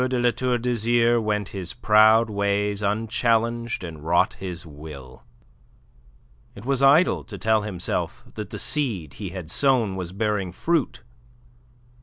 [0.09, 5.21] de La Tour d'Azyr went his proud ways unchallenged and wrought his will.
[6.55, 11.03] It was idle to tell himself that the seed he had sown was bearing fruit.